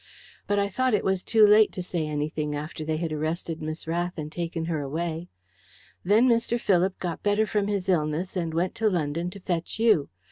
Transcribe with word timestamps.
But 0.47 0.57
I 0.57 0.67
thought 0.67 0.95
it 0.95 1.03
was 1.03 1.21
too 1.21 1.45
late 1.45 1.71
to 1.73 1.83
say 1.83 2.07
anything 2.07 2.55
after 2.55 2.83
they 2.83 2.97
had 2.97 3.13
arrested 3.13 3.61
Miss 3.61 3.85
Rath 3.85 4.17
and 4.17 4.31
taken 4.31 4.65
her 4.65 4.81
away. 4.81 5.29
Then 6.03 6.27
Mr. 6.27 6.59
Philip 6.59 6.97
got 6.97 7.21
better 7.21 7.45
from 7.45 7.67
his 7.67 7.87
illness 7.87 8.35
and 8.35 8.51
went 8.51 8.73
to 8.81 8.89
London 8.89 9.29
to 9.29 9.39
fetch 9.39 9.77
you. 9.77 10.09